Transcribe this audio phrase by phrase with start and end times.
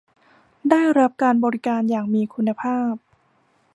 [0.69, 2.91] ได้รับการบริการอย่างมีคุณภาพ